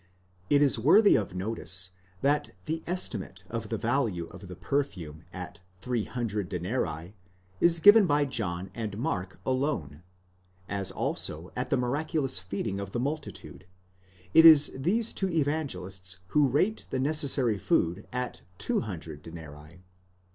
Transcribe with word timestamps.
It 0.49 0.63
is 0.63 0.79
worthy 0.79 1.15
of 1.15 1.35
notice, 1.35 1.91
that 2.21 2.55
the 2.65 2.81
estimate 2.87 3.43
of 3.51 3.69
the 3.69 3.77
value 3.77 4.25
of 4.29 4.47
the 4.47 4.55
perfume 4.55 5.25
at 5.31 5.59
300 5.79 6.49
denarii, 6.49 7.13
is 7.59 7.79
given 7.79 8.07
by 8.07 8.25
John 8.25 8.71
and 8.73 8.97
Mark 8.97 9.39
alone; 9.45 10.01
as 10.67 10.89
also 10.89 11.51
at 11.55 11.69
the 11.69 11.77
miraculous 11.77 12.39
feeding 12.39 12.79
of 12.79 12.93
the 12.93 12.99
multitude, 12.99 13.67
it 14.33 14.43
is 14.43 14.73
these 14.75 15.13
two 15.13 15.29
Evangelists 15.29 16.19
who 16.29 16.47
rate 16.47 16.87
the 16.89 16.99
necessary 16.99 17.59
food 17.59 18.07
at 18.11 18.41
200 18.57 19.21
denarii. 19.21 19.83